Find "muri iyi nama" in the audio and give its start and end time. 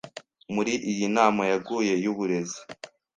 0.53-1.41